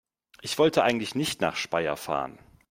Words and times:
Ich 0.41 0.57
wollte 0.57 0.81
eigentlich 0.83 1.13
nicht 1.13 1.41
nach 1.41 1.55
Speyer 1.55 1.95
fahren 1.95 2.39